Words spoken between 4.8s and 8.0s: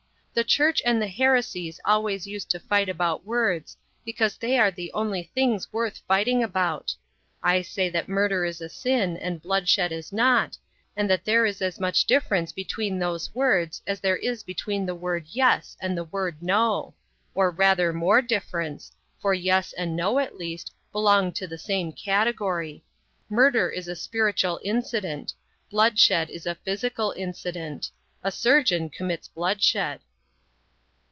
only things worth fighting about. I say